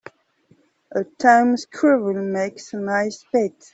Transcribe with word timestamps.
A 0.95 1.03
tame 1.03 1.57
squirrel 1.57 2.19
makes 2.23 2.73
a 2.73 2.77
nice 2.77 3.23
pet. 3.31 3.53